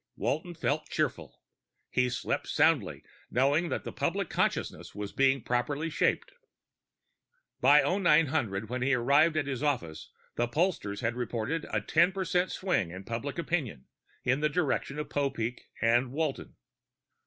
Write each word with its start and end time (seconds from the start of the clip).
Walton 0.15 0.55
felt 0.55 0.89
cheerful. 0.89 1.43
He 1.91 2.09
slept 2.09 2.47
soundly, 2.47 3.03
knowing 3.29 3.69
that 3.69 3.83
the 3.83 3.91
public 3.91 4.31
consciousness 4.31 4.95
was 4.95 5.11
being 5.13 5.43
properly 5.43 5.91
shaped. 5.91 6.31
By 7.59 7.83
0900, 7.83 8.67
when 8.67 8.81
he 8.81 8.95
arrived 8.95 9.37
at 9.37 9.45
his 9.45 9.61
office, 9.61 10.09
the 10.37 10.47
pollsters 10.47 11.01
had 11.01 11.13
reported 11.13 11.67
a 11.69 11.81
ten 11.81 12.11
percent 12.11 12.51
swing 12.51 12.89
in 12.89 13.03
public 13.03 13.37
opinion, 13.37 13.85
in 14.23 14.39
the 14.39 14.49
direction 14.49 14.97
of 14.97 15.07
Popeek 15.09 15.69
and 15.83 16.11
Walton. 16.11 16.55